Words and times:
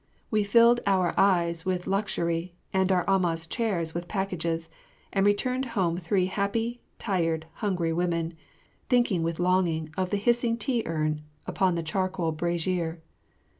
We 0.31 0.43
filled 0.43 0.79
our 0.87 1.13
eyes 1.15 1.63
with 1.63 1.85
luxury 1.85 2.55
and 2.73 2.91
our 2.91 3.05
amahs' 3.05 3.47
chairs 3.47 3.93
with 3.93 4.07
packages, 4.07 4.67
and 5.13 5.27
returned 5.27 5.65
home 5.77 5.99
three 5.99 6.25
happy, 6.25 6.81
tired, 6.97 7.45
hungry 7.57 7.93
women, 7.93 8.33
thinking 8.89 9.21
with 9.21 9.39
longing 9.39 9.91
of 9.95 10.09
the 10.09 10.17
hissing 10.17 10.57
tea 10.57 10.81
urn 10.87 11.21
upon 11.45 11.75
the 11.75 11.83
charcoal 11.83 12.31
brazier. 12.31 12.99